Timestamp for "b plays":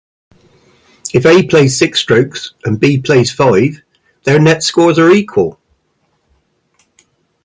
2.79-3.31